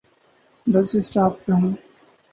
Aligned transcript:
بس 0.67 0.89
سٹاپ 1.05 1.33
پہ 1.43 1.51
ہوں۔ 1.59 1.73